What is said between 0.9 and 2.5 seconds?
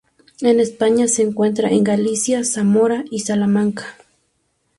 se encuentra en Galicia,